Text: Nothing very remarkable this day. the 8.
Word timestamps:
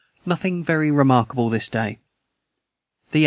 Nothing 0.25 0.63
very 0.63 0.89
remarkable 0.89 1.49
this 1.51 1.69
day. 1.69 1.99
the 3.11 3.19
8. 3.19 3.19